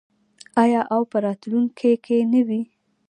[0.63, 2.61] آیا او په راتلونکي کې نه وي؟